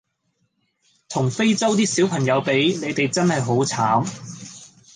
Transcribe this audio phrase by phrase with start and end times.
[1.09, 4.09] 同非洲啲小朋友比你哋真係好慘